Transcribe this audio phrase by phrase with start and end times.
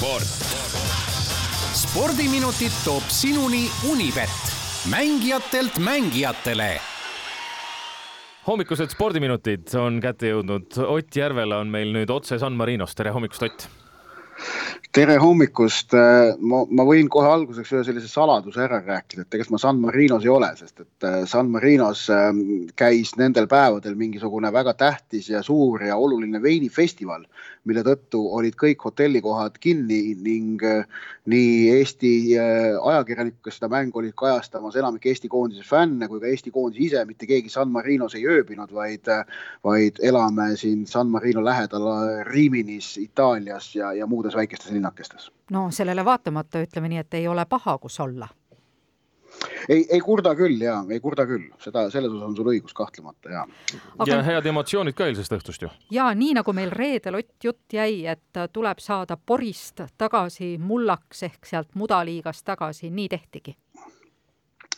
[0.00, 0.24] sport.
[1.76, 4.52] spordiminutid toob sinuni Unibet,
[4.88, 6.78] mängijatelt mängijatele
[8.46, 10.72] hommikused spordiminutid on kätte jõudnud.
[10.88, 13.66] Ott Järvela on meil nüüd otse San Marinos, tere hommikust, Ott
[14.90, 19.54] tere hommikust, äh, ma, ma võin kohe alguseks ühe sellise saladuse ära rääkida, et tegelikult
[19.54, 22.40] ma San Marinos ei ole, sest et äh, San Marinos ähm,
[22.78, 27.22] käis nendel päevadel mingisugune väga tähtis ja suur ja oluline veinifestival,
[27.70, 30.82] mille tõttu olid kõik hotellikohad kinni ning äh,
[31.30, 36.50] nii Eesti ajakirjanikud, kes seda mängu olid kajastamas, enamik Eesti koondise fänne kui ka Eesti
[36.50, 39.06] koondis ise, mitte keegi San Marinos ei ööbinud, vaid,
[39.62, 41.86] vaid elame siin San Marino lähedal
[42.26, 45.30] Riminis, Itaalias ja, ja muudes väikestes linnakestes.
[45.50, 48.28] no sellele vaatamata ütleme nii, et ei ole paha, kus olla
[49.68, 53.32] ei, ei kurda küll ja ei kurda küll, seda, selles osas on sul õigus kahtlemata
[53.32, 53.44] ja
[53.98, 54.08] Aga....
[54.10, 55.70] ja head emotsioonid ka eilsest õhtust ju.
[55.94, 61.46] ja nii nagu meil reedel Ott jutt jäi, et tuleb saada porist tagasi mullaks ehk
[61.46, 63.56] sealt mudaliigast tagasi, nii tehtigi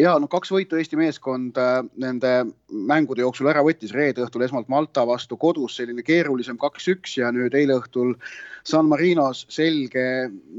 [0.00, 2.32] ja noh, kaks võitu Eesti meeskond äh, nende
[2.68, 7.56] mängude jooksul ära võttis, reede õhtul esmalt Malta vastu kodus selline keerulisem kaks-üks ja nüüd
[7.56, 8.14] eile õhtul
[8.66, 10.04] San Marinos selge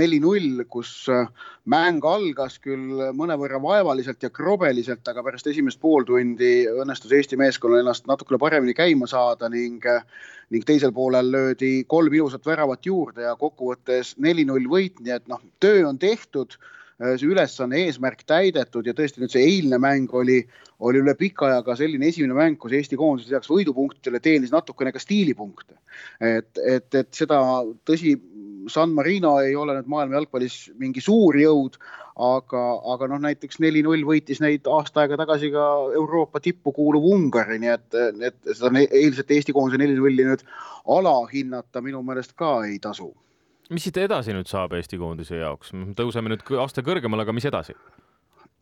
[0.00, 1.30] neli-null, kus äh,
[1.70, 8.10] mäng algas küll mõnevõrra vaevaliselt ja krobeliselt, aga pärast esimest pooltundi õnnestus Eesti meeskonnal ennast
[8.10, 10.02] natukene paremini käima saada ning äh,
[10.50, 15.42] ning teisel poolel löödi kolm ilusat väravat juurde ja kokkuvõttes neli-null võit, nii et noh,
[15.62, 16.58] töö on tehtud
[17.00, 20.42] see ülesanne, eesmärk täidetud ja tõesti nüüd see eilne mäng oli,
[20.84, 24.92] oli üle pika aja ka selline esimene mäng, kus Eesti koondis lisaks võidupunktidele teenis natukene
[24.92, 25.78] ka stiilipunkte.
[26.20, 27.40] et, et, et seda
[27.88, 28.18] tõsi,
[28.68, 31.78] San Marino ei ole nüüd maailma jalgpallis mingi suur jõud,
[32.20, 35.64] aga, aga noh, näiteks neli-null võitis neid aasta aega tagasi ka
[35.96, 37.98] Euroopa tippu kuuluv Ungari, nii et,
[38.28, 40.44] et seda eilset Eesti koondise neli-nulli nüüd
[40.92, 43.14] alahinnata minu meelest ka ei tasu
[43.70, 47.76] mis siit edasi nüüd saab Eesti koondise jaoks, tõuseme nüüd aste kõrgemale, aga mis edasi?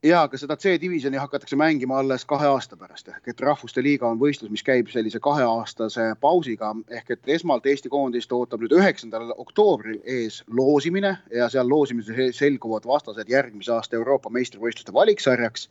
[0.02, 4.18] Ja, aga seda C-divisjoni hakatakse mängima alles kahe aasta pärast ehk et rahvuste liiga on
[4.20, 9.98] võistlus, mis käib sellise kaheaastase pausiga ehk et esmalt Eesti koondist ootab nüüd üheksandal oktoobril
[10.06, 15.68] ees loosimine ja seal loosimises selguvad vastased järgmise aasta Euroopa meistrivõistluste valiksarjaks.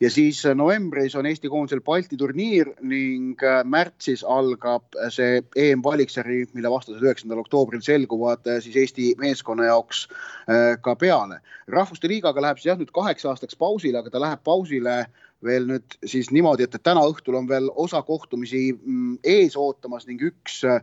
[0.00, 6.70] ja siis novembris on Eesti koondisel Balti turniir ning äh, märtsis algab see EM-valiksari, mille
[6.70, 10.06] vastased üheksandal oktoobril selguvad äh, siis Eesti meeskonna jaoks
[10.46, 11.40] äh, ka peale.
[11.66, 14.98] rahvuste liigaga läheb siis jah nüüd kaheks aastaks pausile, aga ta läheb pausile
[15.44, 20.22] veel nüüd siis niimoodi, et, täna õhtul on veel osa kohtumisi mm, ees ootamas ning
[20.24, 20.80] üks äh,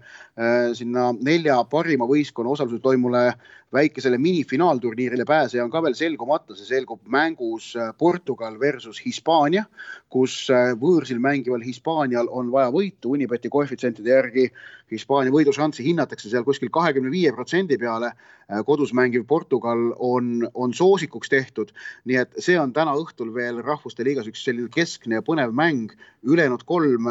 [0.78, 3.32] sinna nelja parima võistkonna osalusel toimule
[3.74, 9.64] väikesele minifinaalturniirile pääseja on ka veel selgumata, see selgub mängus äh, Portugal versus Hispaania,
[10.12, 14.50] kus äh, võõrsil mängival Hispaanial on vaja võitu, Unibeti koefitsientide järgi
[14.92, 18.12] Hispaania võidušanssi hinnatakse seal kuskil kahekümne viie protsendi peale.
[18.52, 21.72] Äh, kodus mängiv Portugal on, on soosikuks tehtud,
[22.06, 25.92] nii et see on täna õhtul veel Rahvuste Liigas üks selline keskne ja põnev mäng.
[26.22, 27.08] ülejäänud kolm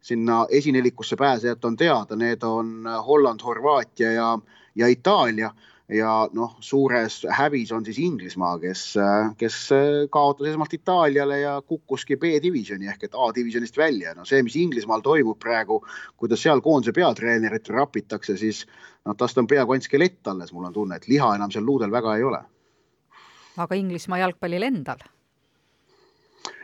[0.00, 4.38] sinna esinelikusse pääsejat on teada, need on Holland, Horvaatia ja,
[4.74, 5.50] ja Itaalia
[5.92, 8.84] ja noh, suures häbis on siis Inglismaa, kes,
[9.38, 9.56] kes
[10.10, 14.14] kaotas esmalt Itaaliale ja kukkuski B-divisjoni ehk et A-divisjonist välja.
[14.14, 15.82] no see, mis Inglismaal toimub praegu,
[16.16, 18.64] kuidas seal koondise peatreenerit rapitakse, siis
[19.04, 21.90] noh, tast on peaaegu ainult skelett alles, mul on tunne, et liha enam seal luudel
[21.90, 22.44] väga ei ole.
[23.56, 25.02] aga Inglismaa jalgpallil endal?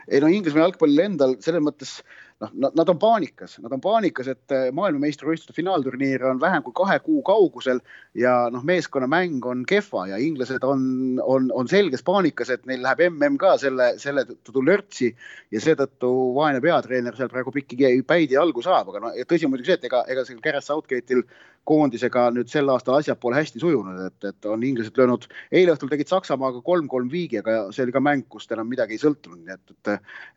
[0.09, 1.99] Ei no Inglismaa jalgpallil endal selles mõttes
[2.39, 6.99] noh, nad on paanikas, nad on paanikas, et eh, maailmameistrivõistluste finaalturniir on vähem kui kahe
[7.03, 7.81] kuu kaugusel
[8.17, 13.05] ja noh, meeskonnamäng on kehva ja inglased on, on, on selges paanikas, et neil läheb
[13.09, 15.11] mm ka selle, selle tõttu lörtsi
[15.51, 19.73] ja seetõttu vaene peatreener seal praegu pikki päid ja jalgu saab, aga no tõsi muidugi
[19.73, 21.25] see, et ega, ega seal Gareth Southgate'il
[21.69, 25.91] koondisega nüüd sel aastal asjad pole hästi sujunud, et, et on inglased löönud, eile õhtul
[25.91, 29.57] tegid Saksamaaga kolm-kolm viigi, aga see oli ka mäng, kust enam midagi ei sõltunud, nii
[29.57, 29.75] et,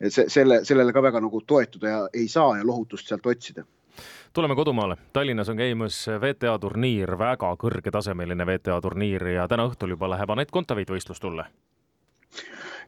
[0.01, 3.65] et, see, selle, sellele ka väga nagu toetuda ja ei saa ja lohutust sealt otsida
[4.33, 10.09] tuleme kodumaale, Tallinnas on käimas VTA turniir, väga kõrgetasemeline VTA turniir ja täna õhtul juba
[10.09, 11.45] läheb Anett Kontaveit võistlustulle.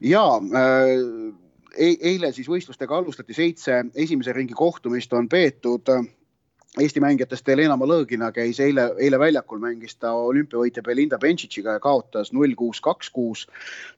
[0.01, 1.35] ja äh,
[1.79, 5.91] eile siis võistlustega alustati, seitse esimese ringi kohtumist on peetud
[6.81, 12.33] Eesti mängijatest Helena Malõgina käis eile, eile väljakul, mängis ta olümpiavõitja Belinda Bencic'iga ja kaotas
[12.35, 13.47] null kuus, kaks kuus.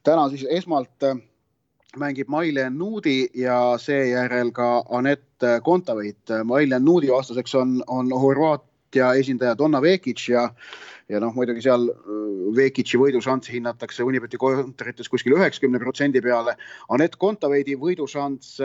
[0.05, 1.07] täna siis esmalt
[1.95, 6.33] mängib Mailen Nuudi ja seejärel ka Anett Kontaveit.
[6.43, 10.49] Mailen Nuudi vastaseks on, on Horvaatia esindaja Donna Vekic ja
[11.09, 12.15] ja noh, muidugi seal äh,
[12.57, 16.57] Vekici võidušanssi hinnatakse Unibeti kontorites kuskil üheksakümne protsendi peale.
[16.91, 18.59] Anett Kontaveidi võidušanss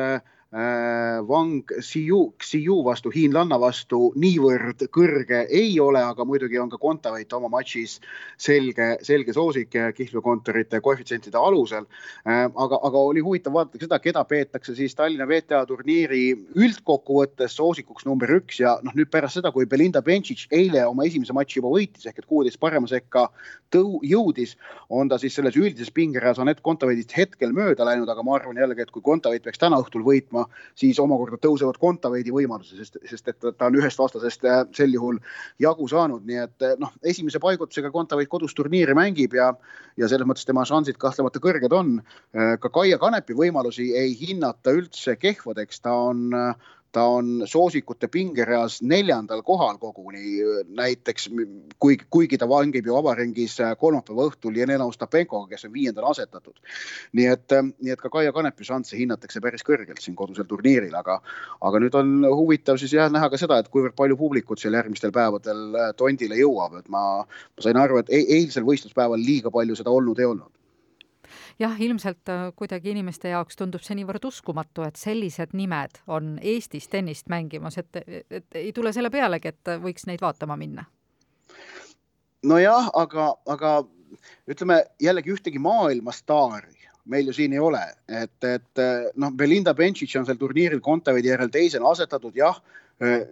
[0.54, 6.80] äh, Wang Xiu, Xiu vastu, Hiinlanna vastu niivõrd kõrge ei ole, aga muidugi on ka
[6.82, 7.98] Kontaveit oma matšis
[8.40, 11.86] selge, selge soosik kihlveokontorite koefitsientide alusel.
[12.24, 16.22] aga, aga oli huvitav vaadata seda, keda peetakse siis Tallinna VTA turniiri
[16.58, 21.34] üldkokkuvõttes soosikuks number üks ja noh, nüüd pärast seda, kui Belinda Bencic eile oma esimese
[21.36, 23.28] matši juba võitis ehk et kuueteist parema sekka
[23.72, 24.56] tõu-, jõudis,
[24.92, 28.84] on ta siis selles üldises pingereas Anett Kontaveidist hetkel mööda läinud, aga ma arvan jällegi,
[28.84, 30.41] et kui Kontaveit peaks täna õhtul võitma,
[30.78, 35.20] siis omakorda tõusevad Kontaveidi võimalused, sest, sest et ta on ühest vastasest äh, sel juhul
[35.62, 39.52] jagu saanud, nii et äh, noh, esimese paigutusega Kontaveit kodus turniiri mängib ja,
[39.96, 41.96] ja selles mõttes tema šansid kahtlemata kõrged on.
[42.36, 46.30] Äh, ka Kaia Kanepi võimalusi ei hinnata üldse kehvadeks, ta on
[46.92, 50.38] ta on soosikute pingereas neljandal kohal koguni.
[50.76, 51.28] Näiteks,
[51.78, 56.60] kuigi, kuigi ta vangib ju avaringis kolmapäeva õhtul Jelena Ostapenkoga, kes on viiendana asetatud.
[57.12, 61.20] nii et, nii et ka Kaia Kanepi šansse hinnatakse päris kõrgelt siin kodusel turniiril, aga,
[61.60, 65.12] aga nüüd on huvitav siis jah näha ka seda, et kuivõrd palju publikut seal järgmistel
[65.12, 70.20] päevadel tondile jõuab, et ma, ma sain aru, et eilsel võistluspäeval liiga palju seda olnud
[70.20, 70.61] ei olnud
[71.58, 76.88] jah, ilmselt äh, kuidagi inimeste jaoks tundub see niivõrd uskumatu, et sellised nimed on Eestis
[76.88, 80.84] tennist mängimas, et, et ei tule selle pealegi, et võiks neid vaatama minna.
[82.42, 83.82] nojah, aga, aga
[84.50, 88.82] ütleme jällegi ühtegi maailmastaari meil ju siin ei ole, et, et
[89.18, 92.60] noh, Belinda Bencic on seal turniiril Kontaveidi järel teisena asetatud, jah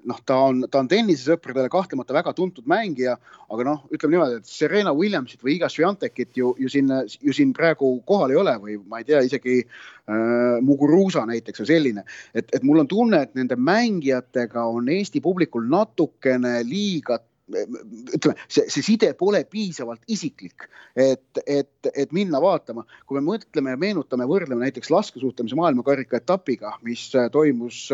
[0.04, 3.14] noh, ta on, ta on tennisesõpradele kahtlemata väga tuntud mängija,
[3.52, 6.90] aga noh, ütleme niimoodi, et Serena Williamsit või Iga Swiatekit ju, ju siin,
[7.20, 11.70] ju siin praegu kohal ei ole või ma ei tea, isegi äh, Muguruza näiteks või
[11.70, 12.04] selline.
[12.34, 18.66] et, et mul on tunne, et nende mängijatega on Eesti publikul natukene liiga ütleme, see,
[18.68, 22.86] see side pole piisavalt isiklik, et, et, et minna vaatama.
[23.06, 27.88] kui me mõtleme ja meenutame, võrdleme näiteks laskesuusatamise maailmakarika etapiga, mis toimus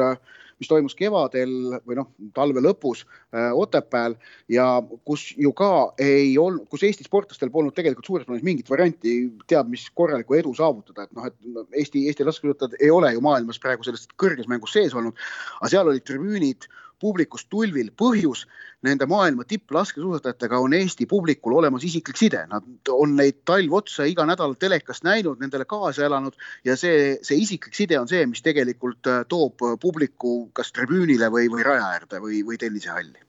[0.60, 1.50] mis toimus kevadel
[1.86, 4.16] või noh, talve lõpus äh, Otepääl
[4.52, 4.66] ja
[5.08, 9.16] kus ju ka ei olnud, kus Eesti sportlastel polnud tegelikult suures plaanis mingit varianti
[9.50, 13.60] teab mis korralikku edu saavutada, et noh, et Eesti, Eesti laskesuusatajad ei ole ju maailmas
[13.62, 15.16] praegu selles kõrges mängus sees olnud,
[15.60, 16.68] aga seal olid tribüünid
[17.00, 17.90] publikust tulvil.
[17.96, 18.46] põhjus
[18.87, 24.26] nende maailma tipplaskesuusatajatega on Eesti publikul olemas isiklik side, nad on neid talv otsa iga
[24.28, 29.10] nädal telekast näinud, nendele kaasa elanud ja see, see isiklik side on see, mis tegelikult
[29.10, 33.25] äh, toob publiku kas tribüünile või, või raja äärde või, või tennisehalli.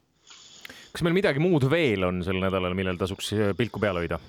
[0.92, 4.22] kas meil midagi muud veel on sel nädalal, millel tasuks äh, pilku peal hoida?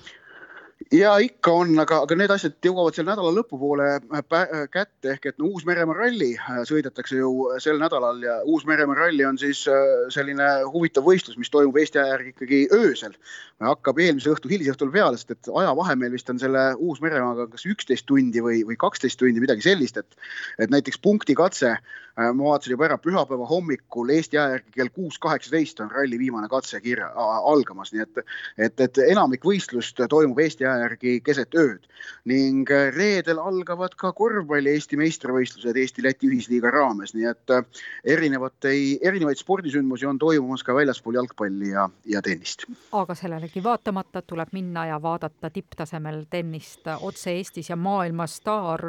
[0.91, 5.29] Ja ikka on, aga, aga need asjad jõuavad seal nädala lõpupoole äh, äh, kätte ehk
[5.31, 7.31] et no Uus-Meremaa ralli äh, sõidetakse ju
[7.61, 9.65] sel nädalal ja Uus-Meremaa ralli on siis
[10.13, 13.15] selline huvitav võistlus, mis toimub Eesti aja järgi ikkagi öösel.
[13.59, 18.07] hakkab eelmise õhtu hilisõhtul peale, sest et ajavahe meil vist on selle Uus-Meremaaga kas üksteist
[18.07, 20.15] tundi või, või kaksteist tundi, midagi sellist, et,
[20.59, 21.75] et näiteks punktikatse
[22.19, 26.49] ma vaatasin juba ära pühapäeva hommikul Eesti aja järgi kell kuus kaheksateist on ralli viimane
[26.51, 28.21] katse kirja algamas, nii et,
[28.57, 31.87] et, et enamik võistlust toimub Eesti aja järgi keset ööd
[32.29, 37.83] ning äh, reedel algavad ka korvpalli Eesti meistrivõistlused Eesti-Läti ühisliiga raames, nii et äh,
[38.15, 42.67] erinevate, erinevaid spordisündmusi on toimumas ka väljaspool jalgpalli ja, ja tennist.
[42.91, 48.85] aga sellelegi vaatamata tuleb minna ja vaadata tipptasemel tennist otse Eestis ja maailma staar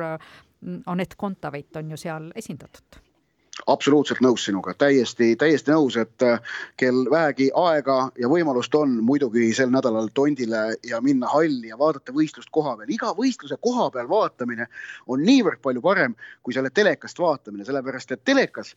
[0.86, 3.00] Anett Kontaveit on ju seal esindatud
[3.66, 6.40] absoluutselt nõus sinuga, täiesti, täiesti nõus, et äh,
[6.80, 12.14] kel vähegi aega ja võimalust on muidugi sel nädalal tondile ja minna halli ja vaadata
[12.16, 12.94] võistlust koha peal.
[12.94, 14.66] iga võistluse koha peal vaatamine
[15.06, 18.74] on niivõrd palju parem kui selle telekast vaatamine, sellepärast et telekas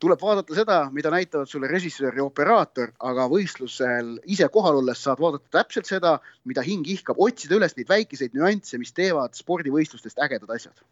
[0.00, 5.20] tuleb vaadata seda, mida näitavad sulle režissöör ja operaator, aga võistlusel ise kohal olles saad
[5.20, 6.16] vaadata täpselt seda,
[6.48, 10.84] mida hing ihkab, otsida üles neid väikeseid nüansse, mis teevad spordivõistlustest ägedad asjad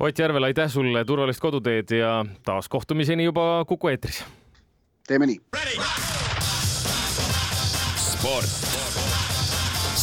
[0.00, 4.24] Ott Järvel, aitäh sulle, turvalist koduteed ja taas kohtumiseni juba Kuku eetris.
[5.06, 5.40] teeme nii.
[8.00, 8.58] sport.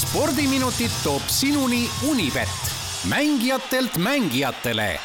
[0.04, 2.74] spordiminutid toob sinuni Unibet,
[3.10, 5.00] mängijatelt mängijatele